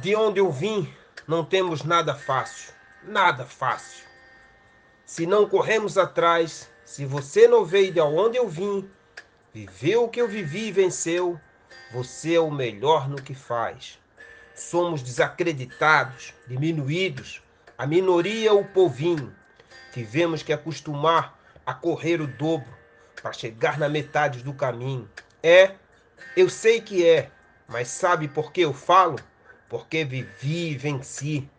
De 0.00 0.14
onde 0.16 0.40
eu 0.40 0.50
vim, 0.50 0.92
não 1.26 1.44
temos 1.44 1.84
nada 1.84 2.14
fácil, 2.14 2.74
nada 3.04 3.44
fácil. 3.44 4.04
Se 5.06 5.24
não 5.24 5.48
corremos 5.48 5.96
atrás, 5.96 6.68
se 6.84 7.06
você 7.06 7.46
não 7.46 7.64
veio 7.64 7.92
de 7.92 8.00
onde 8.00 8.36
eu 8.36 8.48
vim, 8.48 8.90
viveu 9.52 10.04
o 10.04 10.08
que 10.08 10.20
eu 10.20 10.26
vivi 10.26 10.66
e 10.66 10.72
venceu, 10.72 11.40
você 11.92 12.34
é 12.34 12.40
o 12.40 12.50
melhor 12.50 13.08
no 13.08 13.22
que 13.22 13.34
faz. 13.34 14.00
Somos 14.54 15.00
desacreditados, 15.00 16.34
diminuídos, 16.46 17.40
a 17.78 17.86
minoria 17.86 18.52
o 18.52 18.64
povinho. 18.64 19.34
Tivemos 19.92 20.42
que 20.42 20.52
acostumar 20.52 21.38
a 21.64 21.72
correr 21.72 22.20
o 22.20 22.26
dobro 22.26 22.68
para 23.22 23.32
chegar 23.32 23.78
na 23.78 23.88
metade 23.88 24.42
do 24.42 24.52
caminho. 24.52 25.08
É, 25.42 25.72
eu 26.36 26.50
sei 26.50 26.80
que 26.80 27.06
é, 27.06 27.30
mas 27.68 27.88
sabe 27.88 28.26
por 28.26 28.52
que 28.52 28.60
eu 28.62 28.74
falo? 28.74 29.16
Porque 29.74 30.04
vivi 30.04 30.70
e 30.70 30.76
venci. 30.76 31.50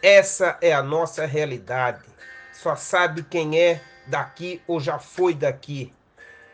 Essa 0.00 0.56
é 0.60 0.72
a 0.72 0.80
nossa 0.80 1.26
realidade. 1.26 2.04
Só 2.52 2.76
sabe 2.76 3.24
quem 3.24 3.58
é 3.58 3.80
daqui 4.06 4.62
ou 4.68 4.78
já 4.78 5.00
foi 5.00 5.34
daqui. 5.34 5.92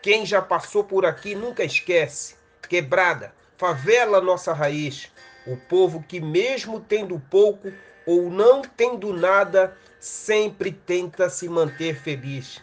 Quem 0.01 0.25
já 0.25 0.41
passou 0.41 0.83
por 0.83 1.05
aqui 1.05 1.35
nunca 1.35 1.63
esquece. 1.63 2.37
Quebrada, 2.67 3.35
favela 3.59 4.19
nossa 4.19 4.55
raiz. 4.55 5.13
O 5.47 5.59
povo 5.59 6.03
que, 6.03 6.23
mesmo 6.23 6.81
tendo 6.81 7.21
pouco 7.31 7.71
ou 8.07 8.31
não 8.31 8.63
tendo 8.63 9.13
nada, 9.13 9.77
sempre 9.99 10.73
tenta 10.73 11.29
se 11.29 11.51
manter 11.51 12.01
feliz. 12.01 12.59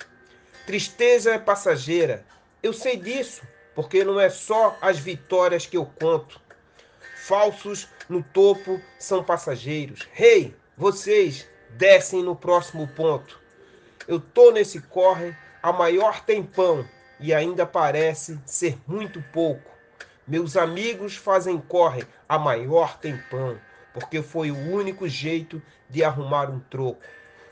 Tristeza 0.65 1.35
é 1.35 1.37
passageira. 1.37 2.25
Eu 2.63 2.73
sei 2.73 2.97
disso, 2.97 3.43
porque 3.75 4.03
não 4.03 4.19
é 4.19 4.31
só 4.31 4.75
as 4.81 4.97
vitórias 4.97 5.67
que 5.67 5.77
eu 5.77 5.85
conto. 5.85 6.41
Falsos 7.17 7.87
no 8.09 8.23
topo 8.23 8.79
são 8.97 9.23
passageiros. 9.23 10.07
Rei, 10.11 10.41
hey, 10.41 10.55
vocês 10.77 11.47
descem 11.71 12.23
no 12.23 12.35
próximo 12.35 12.87
ponto. 12.87 13.39
Eu 14.07 14.19
tô 14.19 14.51
nesse 14.51 14.79
corre 14.79 15.35
a 15.61 15.73
maior 15.73 16.23
tempão 16.23 16.87
e 17.19 17.33
ainda 17.33 17.65
parece 17.65 18.39
ser 18.45 18.77
muito 18.87 19.21
pouco. 19.33 19.69
Meus 20.25 20.55
amigos 20.55 21.15
fazem 21.15 21.57
corre 21.57 22.05
a 22.27 22.37
maior 22.37 22.97
tempão, 22.97 23.59
porque 23.93 24.21
foi 24.21 24.51
o 24.51 24.71
único 24.71 25.07
jeito 25.07 25.61
de 25.89 26.03
arrumar 26.03 26.49
um 26.49 26.59
troco. 26.59 27.01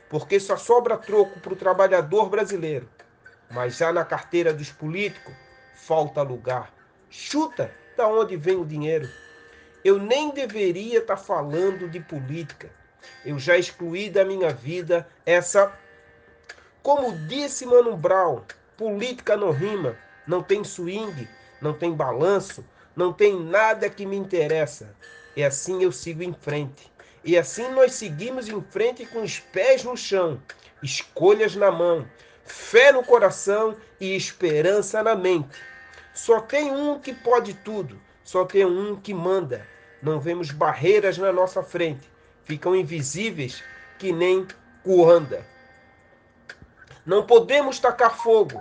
Porque 0.08 0.38
só 0.38 0.56
sobra 0.56 0.96
troco 0.96 1.40
para 1.40 1.52
o 1.52 1.56
trabalhador 1.56 2.28
brasileiro. 2.28 2.88
Mas 3.50 3.76
já 3.76 3.92
na 3.92 4.04
carteira 4.04 4.52
dos 4.52 4.70
políticos 4.70 5.34
falta 5.74 6.22
lugar. 6.22 6.72
Chuta 7.10 7.72
da 7.96 8.06
onde 8.06 8.36
vem 8.36 8.56
o 8.56 8.64
dinheiro. 8.64 9.08
Eu 9.86 10.00
nem 10.00 10.30
deveria 10.30 10.98
estar 10.98 11.14
tá 11.14 11.22
falando 11.22 11.88
de 11.88 12.00
política. 12.00 12.68
Eu 13.24 13.38
já 13.38 13.56
excluí 13.56 14.10
da 14.10 14.24
minha 14.24 14.52
vida 14.52 15.08
essa 15.24 15.72
como 16.82 17.16
disse 17.28 17.64
Mano 17.64 17.96
Brown, 17.96 18.42
política 18.76 19.36
não 19.36 19.52
rima, 19.52 19.96
não 20.26 20.42
tem 20.42 20.64
swing, 20.64 21.28
não 21.60 21.72
tem 21.72 21.92
balanço, 21.92 22.64
não 22.96 23.12
tem 23.12 23.40
nada 23.40 23.88
que 23.88 24.04
me 24.04 24.16
interessa. 24.16 24.92
E 25.36 25.44
assim 25.44 25.80
eu 25.84 25.92
sigo 25.92 26.20
em 26.20 26.34
frente. 26.34 26.90
E 27.22 27.38
assim 27.38 27.68
nós 27.68 27.94
seguimos 27.94 28.48
em 28.48 28.60
frente 28.60 29.06
com 29.06 29.22
os 29.22 29.38
pés 29.38 29.84
no 29.84 29.96
chão, 29.96 30.42
escolhas 30.82 31.54
na 31.54 31.70
mão, 31.70 32.04
fé 32.44 32.90
no 32.90 33.04
coração 33.04 33.76
e 34.00 34.16
esperança 34.16 35.00
na 35.00 35.14
mente. 35.14 35.62
Só 36.12 36.40
tem 36.40 36.72
um 36.72 36.98
que 36.98 37.14
pode 37.14 37.54
tudo, 37.54 38.00
só 38.26 38.44
tem 38.44 38.64
um 38.64 38.96
que 38.96 39.14
manda. 39.14 39.66
Não 40.02 40.18
vemos 40.18 40.50
barreiras 40.50 41.16
na 41.16 41.32
nossa 41.32 41.62
frente, 41.62 42.10
ficam 42.44 42.74
invisíveis 42.74 43.62
que 44.00 44.12
nem 44.12 44.46
coanda. 44.82 45.46
Não 47.06 47.24
podemos 47.24 47.78
tacar 47.78 48.18
fogo 48.18 48.60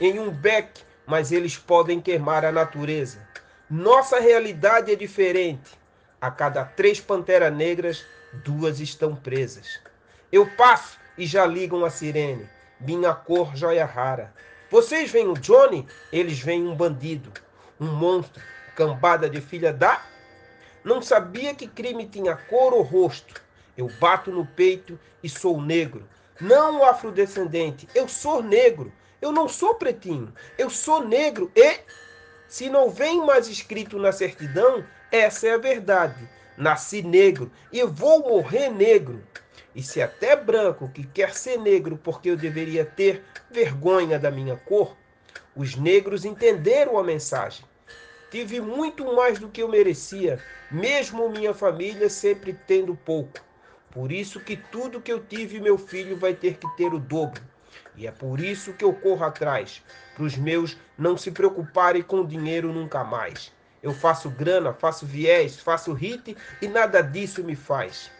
em 0.00 0.18
um 0.18 0.30
beck, 0.30 0.80
mas 1.06 1.30
eles 1.30 1.58
podem 1.58 2.00
queimar 2.00 2.42
a 2.42 2.50
natureza. 2.50 3.20
Nossa 3.68 4.18
realidade 4.18 4.90
é 4.90 4.96
diferente. 4.96 5.78
A 6.18 6.30
cada 6.30 6.64
três 6.64 6.98
panteras 6.98 7.54
negras, 7.54 8.06
duas 8.42 8.80
estão 8.80 9.14
presas. 9.14 9.78
Eu 10.32 10.46
passo 10.56 10.98
e 11.18 11.26
já 11.26 11.44
ligam 11.44 11.84
a 11.84 11.90
sirene. 11.90 12.48
Minha 12.80 13.12
cor 13.12 13.54
joia 13.54 13.84
rara. 13.84 14.32
Vocês 14.70 15.10
veem 15.10 15.28
o 15.28 15.34
Johnny? 15.34 15.86
Eles 16.10 16.40
veem 16.40 16.66
um 16.66 16.74
bandido, 16.74 17.30
um 17.78 17.88
monstro, 17.88 18.42
cambada 18.74 19.28
de 19.28 19.40
filha 19.40 19.72
da. 19.72 20.02
Não 20.84 21.00
sabia 21.00 21.54
que 21.54 21.66
crime 21.66 22.06
tinha 22.06 22.36
cor 22.36 22.72
ou 22.72 22.82
rosto. 22.82 23.40
Eu 23.76 23.88
bato 24.00 24.30
no 24.30 24.44
peito 24.44 24.98
e 25.22 25.28
sou 25.28 25.60
negro 25.60 26.06
não 26.42 26.84
afrodescendente. 26.84 27.88
Eu 27.94 28.08
sou 28.08 28.42
negro. 28.42 28.92
Eu 29.20 29.30
não 29.30 29.48
sou 29.48 29.76
pretinho. 29.76 30.34
Eu 30.58 30.68
sou 30.68 31.06
negro 31.06 31.50
e, 31.54 31.78
se 32.48 32.68
não 32.68 32.90
vem 32.90 33.24
mais 33.24 33.48
escrito 33.48 33.98
na 33.98 34.10
certidão, 34.10 34.84
essa 35.10 35.46
é 35.46 35.54
a 35.54 35.58
verdade. 35.58 36.28
Nasci 36.56 37.02
negro 37.02 37.50
e 37.72 37.82
vou 37.84 38.20
morrer 38.20 38.68
negro. 38.68 39.22
E 39.74 39.82
se 39.82 40.02
até 40.02 40.34
branco 40.34 40.90
que 40.92 41.06
quer 41.06 41.32
ser 41.32 41.58
negro 41.58 41.96
porque 42.02 42.28
eu 42.28 42.36
deveria 42.36 42.84
ter 42.84 43.24
vergonha 43.50 44.18
da 44.18 44.30
minha 44.30 44.56
cor, 44.56 44.96
os 45.54 45.76
negros 45.76 46.24
entenderam 46.24 46.98
a 46.98 47.04
mensagem. 47.04 47.64
Tive 48.32 48.62
muito 48.62 49.14
mais 49.14 49.38
do 49.38 49.50
que 49.50 49.62
eu 49.62 49.68
merecia, 49.68 50.42
mesmo 50.70 51.28
minha 51.28 51.52
família 51.52 52.08
sempre 52.08 52.58
tendo 52.66 52.96
pouco. 52.96 53.38
Por 53.90 54.10
isso 54.10 54.40
que 54.40 54.56
tudo 54.56 55.02
que 55.02 55.12
eu 55.12 55.22
tive, 55.22 55.60
meu 55.60 55.76
filho 55.76 56.16
vai 56.16 56.32
ter 56.32 56.56
que 56.56 56.66
ter 56.74 56.94
o 56.94 56.98
dobro. 56.98 57.42
E 57.94 58.06
é 58.06 58.10
por 58.10 58.40
isso 58.40 58.72
que 58.72 58.82
eu 58.82 58.94
corro 58.94 59.22
atrás, 59.22 59.82
para 60.14 60.24
os 60.24 60.34
meus 60.34 60.78
não 60.96 61.14
se 61.14 61.30
preocuparem 61.30 62.00
com 62.00 62.24
dinheiro 62.24 62.72
nunca 62.72 63.04
mais. 63.04 63.52
Eu 63.82 63.92
faço 63.92 64.30
grana, 64.30 64.72
faço 64.72 65.04
viés, 65.04 65.60
faço 65.60 65.92
hit 65.92 66.34
e 66.62 66.66
nada 66.66 67.02
disso 67.02 67.44
me 67.44 67.54
faz. 67.54 68.10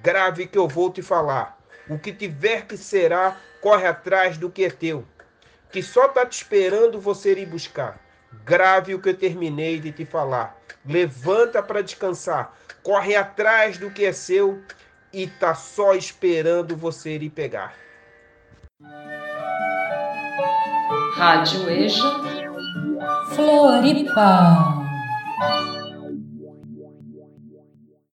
Grave 0.00 0.46
que 0.46 0.58
eu 0.58 0.68
vou 0.68 0.92
te 0.92 1.02
falar. 1.02 1.58
O 1.90 1.98
que 1.98 2.12
tiver 2.12 2.66
que 2.68 2.76
será, 2.76 3.36
corre 3.60 3.88
atrás 3.88 4.38
do 4.38 4.48
que 4.48 4.64
é 4.64 4.70
teu. 4.70 5.04
Que 5.72 5.82
só 5.82 6.06
tá 6.06 6.24
te 6.24 6.34
esperando 6.34 7.00
você 7.00 7.32
ir 7.32 7.46
buscar. 7.46 8.05
Grave 8.44 8.94
o 8.94 9.00
que 9.00 9.08
eu 9.08 9.16
terminei 9.16 9.80
de 9.80 9.92
te 9.92 10.04
falar. 10.04 10.56
Levanta 10.84 11.62
para 11.62 11.82
descansar. 11.82 12.52
Corre 12.82 13.16
atrás 13.16 13.78
do 13.78 13.90
que 13.90 14.04
é 14.04 14.12
seu 14.12 14.62
e 15.12 15.26
tá 15.26 15.54
só 15.54 15.94
esperando 15.94 16.76
você 16.76 17.16
ir 17.16 17.30
pegar. 17.30 17.74
Rádio 21.16 21.70
EJA 21.70 22.26
Floripa. 23.34 24.86